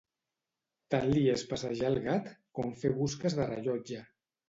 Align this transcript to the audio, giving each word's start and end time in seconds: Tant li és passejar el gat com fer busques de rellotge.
Tant 0.95 1.05
li 1.09 1.27
és 1.35 1.45
passejar 1.53 1.93
el 1.95 2.01
gat 2.09 2.35
com 2.61 2.75
fer 2.83 2.95
busques 3.01 3.41
de 3.43 3.51
rellotge. 3.55 4.07